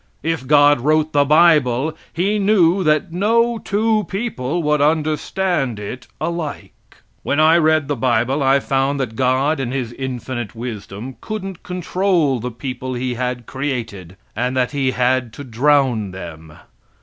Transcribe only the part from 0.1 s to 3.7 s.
If God wrote the bible he knew that no